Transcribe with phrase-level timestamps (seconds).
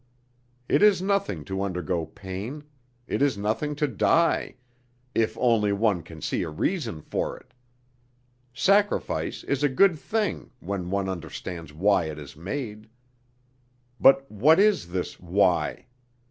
[0.67, 2.63] It is nothing to undergo pain,
[3.05, 4.55] it is nothing to die,
[5.13, 7.53] if only one can see a reason for it.
[8.51, 12.89] Sacrifice is a good thing when one understands why it is made.
[13.99, 15.85] But what is this why?